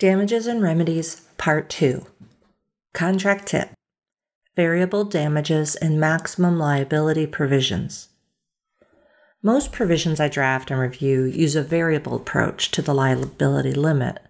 [0.00, 2.06] Damages and Remedies, Part 2.
[2.94, 3.68] Contract Tip
[4.56, 8.08] Variable Damages and Maximum Liability Provisions.
[9.42, 14.20] Most provisions I draft and review use a variable approach to the liability limit,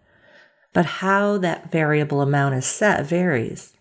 [0.72, 3.72] but how that variable amount is set varies.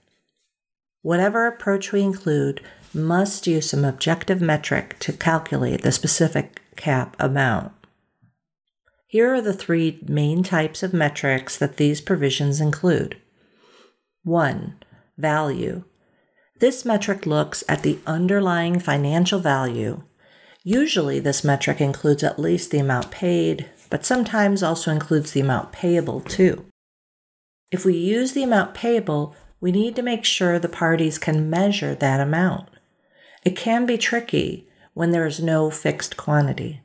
[1.02, 2.62] Whatever approach we include
[2.94, 7.72] must use some objective metric to calculate the specific cap amount.
[9.12, 13.18] Here are the three main types of metrics that these provisions include.
[14.22, 14.76] 1.
[15.18, 15.84] Value.
[16.60, 20.04] This metric looks at the underlying financial value.
[20.64, 25.72] Usually, this metric includes at least the amount paid, but sometimes also includes the amount
[25.72, 26.66] payable too.
[27.72, 31.96] If we use the amount payable, we need to make sure the parties can measure
[31.96, 32.70] that amount.
[33.44, 36.82] It can be tricky when there is no fixed quantity.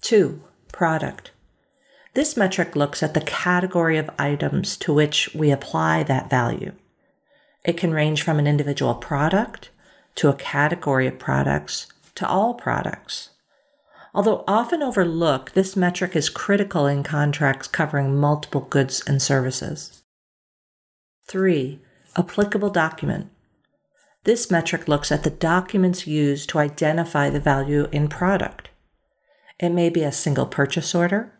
[0.00, 0.42] 2
[0.78, 1.32] product.
[2.14, 6.70] This metric looks at the category of items to which we apply that value.
[7.64, 9.70] It can range from an individual product
[10.14, 13.30] to a category of products to all products.
[14.14, 20.04] Although often overlooked, this metric is critical in contracts covering multiple goods and services.
[21.26, 21.80] 3.
[22.16, 23.30] Applicable document.
[24.22, 28.68] This metric looks at the documents used to identify the value in product.
[29.58, 31.32] It may be a single purchase order,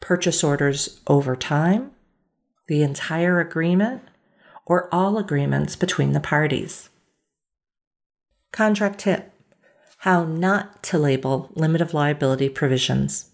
[0.00, 1.92] purchase orders over time,
[2.68, 4.02] the entire agreement,
[4.66, 6.90] or all agreements between the parties.
[8.52, 9.32] Contract tip
[9.98, 13.30] How not to label limit of liability provisions.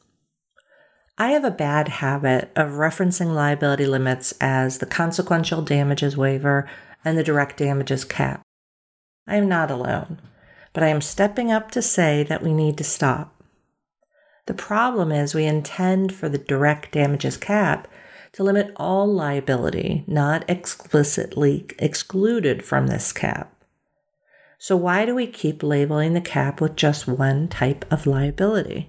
[1.18, 6.68] I have a bad habit of referencing liability limits as the consequential damages waiver
[7.04, 8.40] and the direct damages cap.
[9.26, 10.20] I am not alone,
[10.72, 13.39] but I am stepping up to say that we need to stop.
[14.50, 17.86] The problem is we intend for the direct damages cap
[18.32, 23.54] to limit all liability, not explicitly excluded from this cap.
[24.58, 28.88] So, why do we keep labeling the cap with just one type of liability?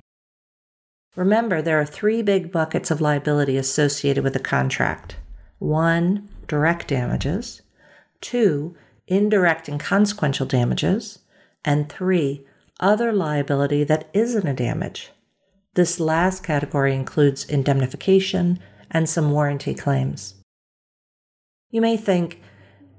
[1.16, 5.18] Remember, there are three big buckets of liability associated with a contract
[5.60, 7.62] one, direct damages,
[8.20, 11.20] two, indirect and consequential damages,
[11.64, 12.48] and three,
[12.80, 15.12] other liability that isn't a damage.
[15.74, 18.60] This last category includes indemnification
[18.90, 20.36] and some warranty claims.
[21.70, 22.42] You may think,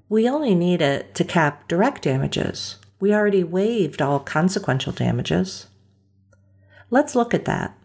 [0.08, 2.76] we only need it to cap direct damages.
[2.98, 5.66] We already waived all consequential damages.
[6.90, 7.76] Let's look at that.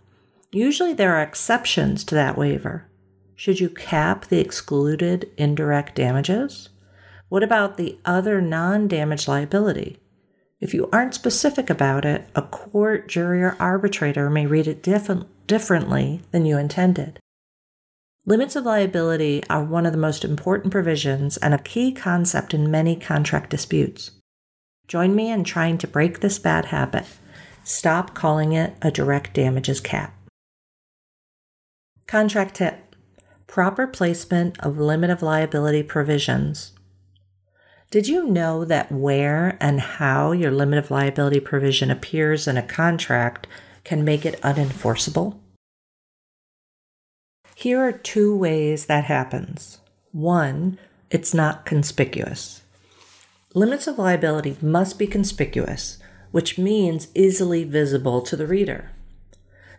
[0.51, 2.85] Usually there are exceptions to that waiver.
[3.35, 6.69] Should you cap the excluded indirect damages?
[7.29, 9.99] What about the other non damage liability?
[10.59, 15.27] If you aren't specific about it, a court, jury, or arbitrator may read it different,
[15.45, 17.19] differently than you intended.
[18.25, 22.71] Limits of liability are one of the most important provisions and a key concept in
[22.71, 24.11] many contract disputes.
[24.87, 27.05] Join me in trying to break this bad habit.
[27.63, 30.13] Stop calling it a direct damages cap.
[32.07, 32.95] Contract tip
[33.45, 36.73] Proper placement of limit of liability provisions
[37.89, 42.61] did you know that where and how your limit of liability provision appears in a
[42.61, 43.47] contract
[43.85, 45.37] can make it unenforceable?
[47.55, 49.79] Here are two ways that happens.
[50.11, 50.77] One,
[51.09, 52.61] it's not conspicuous.
[53.53, 55.97] Limits of liability must be conspicuous,
[56.31, 58.91] which means easily visible to the reader.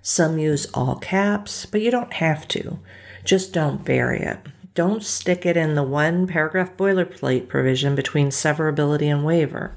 [0.01, 2.79] Some use all caps, but you don't have to.
[3.25, 4.39] Just don't bury it.
[4.79, 9.77] Don't stick it in the one paragraph boilerplate provision between severability and waiver.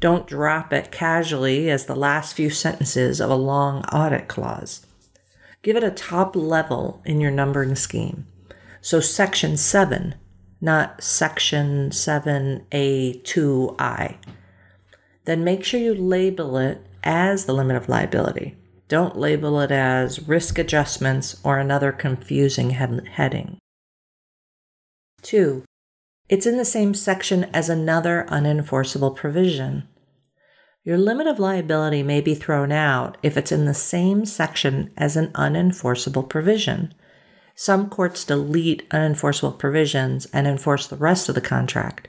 [0.00, 4.86] Don't drop it casually as the last few sentences of a long audit clause.
[5.60, 8.26] Give it a top level in your numbering scheme.
[8.80, 10.14] So, section 7,
[10.62, 14.16] not section 7A2I.
[15.26, 18.56] Then make sure you label it as the limit of liability.
[18.88, 23.58] Don't label it as risk adjustments or another confusing heading.
[25.22, 25.64] Two,
[26.28, 29.88] it's in the same section as another unenforceable provision.
[30.84, 35.16] Your limit of liability may be thrown out if it's in the same section as
[35.16, 36.92] an unenforceable provision.
[37.54, 42.08] Some courts delete unenforceable provisions and enforce the rest of the contract.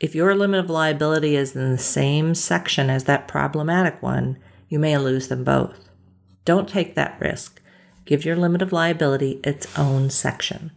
[0.00, 4.38] If your limit of liability is in the same section as that problematic one,
[4.68, 5.90] you may lose them both.
[6.46, 7.60] Don't take that risk.
[8.06, 10.72] Give your limit of liability its own section.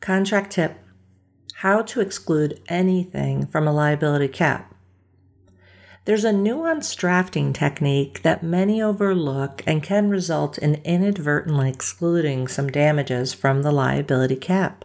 [0.00, 0.78] Contract tip
[1.56, 4.74] How to exclude anything from a liability cap.
[6.04, 12.68] There's a nuanced drafting technique that many overlook and can result in inadvertently excluding some
[12.68, 14.84] damages from the liability cap.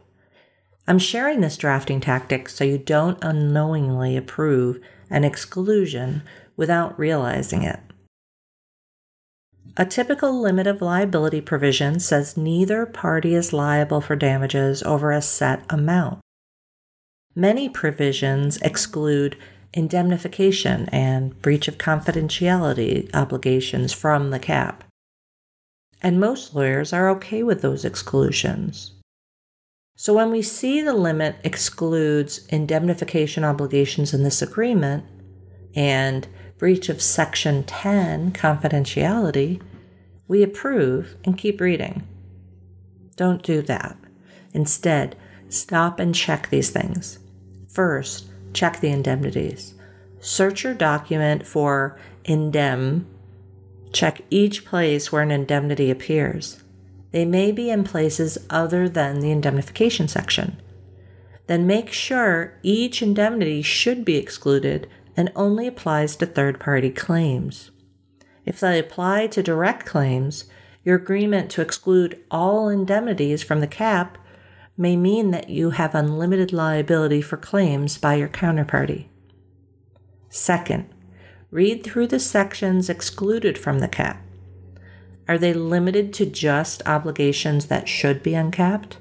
[0.87, 4.79] I'm sharing this drafting tactic so you don't unknowingly approve
[5.09, 6.23] an exclusion
[6.57, 7.79] without realizing it.
[9.75, 15.21] A typical limit of liability provision says neither party is liable for damages over a
[15.21, 16.19] set amount.
[17.35, 19.35] Many provisions exclude
[19.73, 24.83] indemnification and breach of confidentiality obligations from the cap.
[26.03, 28.91] And most lawyers are okay with those exclusions.
[29.95, 35.05] So when we see the limit excludes indemnification obligations in this agreement
[35.75, 36.27] and
[36.63, 39.61] breach of Section 10 confidentiality,
[40.29, 42.07] we approve and keep reading.
[43.17, 43.97] Don't do that.
[44.53, 45.17] Instead,
[45.49, 47.19] stop and check these things.
[47.67, 49.73] First, check the indemnities.
[50.21, 53.07] Search your document for indem.
[53.91, 56.63] Check each place where an indemnity appears.
[57.11, 60.61] They may be in places other than the indemnification section.
[61.47, 67.71] Then make sure each indemnity should be excluded and only applies to third party claims.
[68.45, 70.45] If they apply to direct claims,
[70.83, 74.17] your agreement to exclude all indemnities from the cap
[74.75, 79.05] may mean that you have unlimited liability for claims by your counterparty.
[80.29, 80.89] Second,
[81.51, 84.21] read through the sections excluded from the cap.
[85.27, 88.97] Are they limited to just obligations that should be uncapped?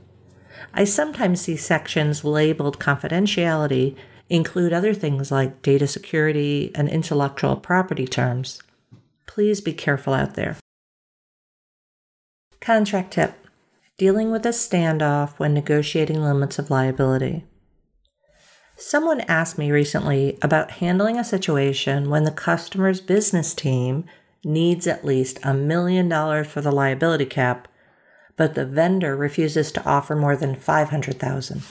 [0.75, 3.97] I sometimes see sections labeled confidentiality
[4.33, 8.63] include other things like data security and intellectual property terms.
[9.27, 10.57] Please be careful out there.
[12.59, 13.35] Contract tip
[13.99, 17.45] dealing with a standoff when negotiating limits of liability.
[18.75, 24.07] Someone asked me recently about handling a situation when the customer's business team
[24.43, 27.69] needs at least a million dollars for the liability cap,
[28.37, 31.63] but the vendor refuses to offer more than 500,000.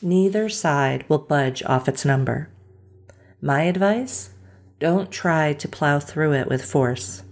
[0.00, 2.50] Neither side will budge off its number.
[3.40, 4.30] My advice?
[4.78, 7.24] Don't try to plow through it with force.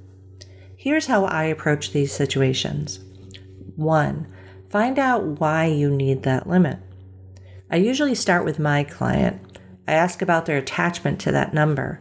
[0.77, 2.99] Here's how I approach these situations.
[3.77, 4.27] One,
[4.69, 6.79] find out why you need that limit.
[7.71, 9.59] I usually start with my client.
[9.87, 12.01] I ask about their attachment to that number.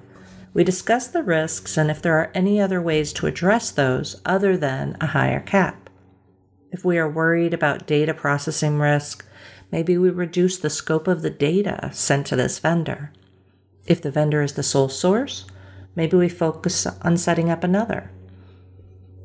[0.56, 4.58] We discuss the risks and if there are any other ways to address those other
[4.58, 5.90] than a higher cap.
[6.72, 9.26] If we are worried about data processing risk,
[9.72, 13.12] maybe we reduce the scope of the data sent to this vendor.
[13.86, 15.46] If the vendor is the sole source,
[15.96, 18.12] maybe we focus on setting up another.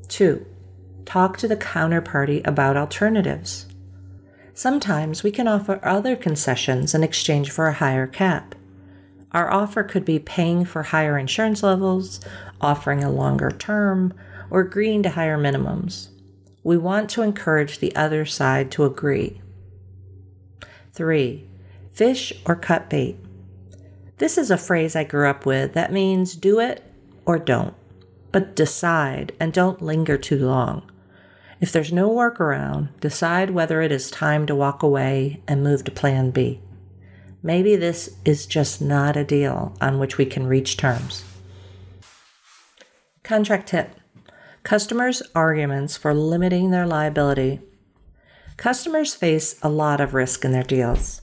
[0.09, 0.47] Two,
[1.05, 3.67] talk to the counterparty about alternatives.
[4.55, 8.55] Sometimes we can offer other concessions in exchange for a higher cap.
[9.33, 12.21] Our offer could be paying for higher insurance levels,
[12.61, 14.13] offering a longer term,
[14.51, 16.09] or agreeing to higher minimums.
[16.63, 19.41] We want to encourage the other side to agree.
[20.93, 21.47] 3.
[21.93, 23.17] Fish or cut bait.
[24.19, 26.85] This is a phrase I grew up with that means do it
[27.25, 27.75] or don't,
[28.33, 30.91] but decide and don't linger too long.
[31.61, 35.91] If there's no workaround, decide whether it is time to walk away and move to
[35.91, 36.61] plan B.
[37.43, 41.25] Maybe this is just not a deal on which we can reach terms.
[43.23, 43.95] Contract tip
[44.63, 47.61] Customers' arguments for limiting their liability.
[48.61, 51.23] Customers face a lot of risk in their deals.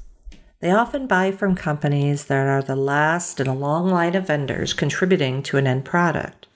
[0.60, 4.74] They often buy from companies that are the last in a long line of vendors
[4.74, 6.48] contributing to an end product.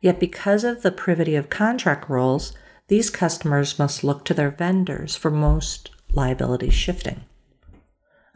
[0.00, 2.52] Yet, because of the privity of contract rules,
[2.86, 7.24] these customers must look to their vendors for most liability shifting.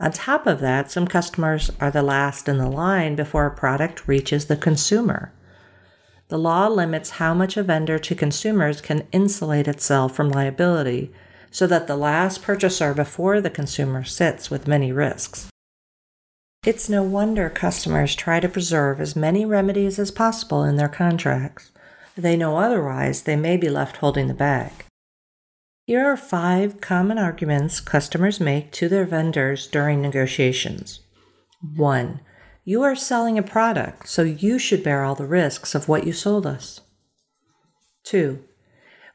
[0.01, 4.09] On top of that, some customers are the last in the line before a product
[4.09, 5.33] reaches the consumer.
[6.27, 11.13] The law limits how much a vendor to consumers can insulate itself from liability
[11.51, 15.49] so that the last purchaser before the consumer sits with many risks.
[16.65, 21.71] It's no wonder customers try to preserve as many remedies as possible in their contracts
[22.19, 24.73] they know otherwise, they may be left holding the bag.
[25.87, 31.01] Here are five common arguments customers make to their vendors during negotiations.
[31.77, 32.21] 1.
[32.65, 36.13] You are selling a product, so you should bear all the risks of what you
[36.13, 36.81] sold us.
[38.05, 38.45] 2.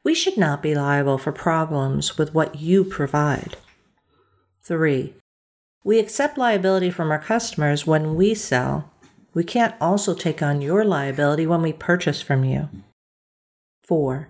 [0.03, 3.55] We should not be liable for problems with what you provide.
[4.63, 5.13] 3.
[5.83, 8.91] We accept liability from our customers when we sell.
[9.33, 12.69] We can't also take on your liability when we purchase from you.
[13.83, 14.29] 4.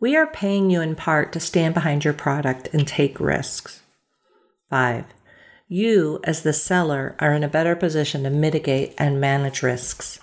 [0.00, 3.82] We are paying you in part to stand behind your product and take risks.
[4.70, 5.04] 5.
[5.68, 10.18] you, as the seller, are in a better position to mitigate and manage risks.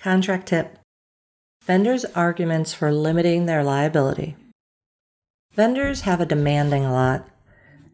[0.00, 0.79] Contract tip
[1.62, 4.34] Vendors' arguments for limiting their liability.
[5.52, 7.28] Vendors have a demanding lot.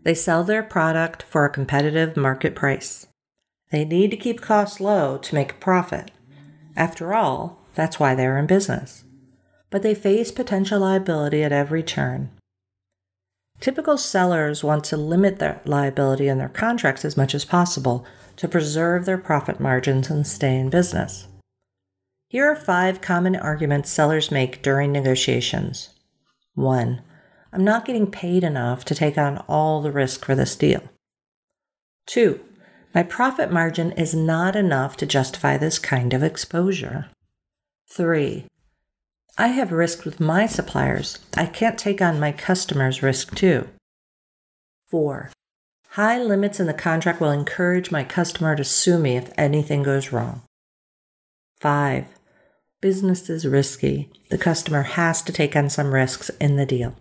[0.04, 3.06] They sell their product for a competitive market price.
[3.72, 6.12] They need to keep costs low to make a profit.
[6.76, 9.04] After all, that's why they're in business.
[9.68, 12.30] But they face potential liability at every turn.
[13.58, 18.06] Typical sellers want to limit their liability in their contracts as much as possible
[18.36, 21.26] to preserve their profit margins and stay in business.
[22.36, 25.88] Here are five common arguments sellers make during negotiations.
[26.52, 27.00] 1.
[27.50, 30.82] I'm not getting paid enough to take on all the risk for this deal.
[32.08, 32.38] 2.
[32.94, 37.06] My profit margin is not enough to justify this kind of exposure.
[37.88, 38.44] 3.
[39.38, 41.18] I have risk with my suppliers.
[41.38, 43.66] I can't take on my customers' risk too.
[44.88, 45.30] 4.
[45.92, 50.12] High limits in the contract will encourage my customer to sue me if anything goes
[50.12, 50.42] wrong.
[51.60, 52.08] 5.
[52.86, 54.08] Business is risky.
[54.30, 56.94] The customer has to take on some risks in the deal.